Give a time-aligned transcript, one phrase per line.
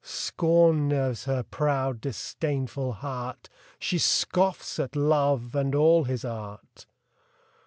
[0.03, 3.49] Scorn nerves her proud, disdainful heart!
[3.77, 6.87] She scoffs at Love and all his art